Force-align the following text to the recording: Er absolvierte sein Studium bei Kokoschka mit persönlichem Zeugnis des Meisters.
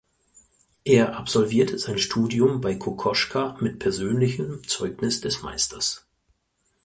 Er 0.83 1.15
absolvierte 1.15 1.77
sein 1.77 1.99
Studium 1.99 2.59
bei 2.59 2.73
Kokoschka 2.73 3.55
mit 3.59 3.77
persönlichem 3.77 4.67
Zeugnis 4.67 5.21
des 5.21 5.43
Meisters. 5.43 6.07